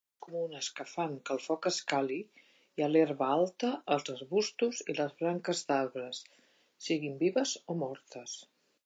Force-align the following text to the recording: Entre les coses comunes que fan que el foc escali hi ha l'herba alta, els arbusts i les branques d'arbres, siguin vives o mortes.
Entre 0.00 0.10
les 0.16 0.18
coses 0.24 0.32
comunes 0.32 0.66
que 0.80 0.84
fan 0.88 1.14
que 1.28 1.32
el 1.36 1.40
foc 1.46 1.66
escali 1.70 2.18
hi 2.42 2.84
ha 2.84 2.90
l'herba 2.92 3.32
alta, 3.38 3.70
els 3.96 4.12
arbusts 4.14 4.84
i 4.94 4.96
les 5.00 5.18
branques 5.24 5.64
d'arbres, 5.72 6.22
siguin 6.88 7.18
vives 7.26 7.58
o 7.74 7.78
mortes. 7.86 8.38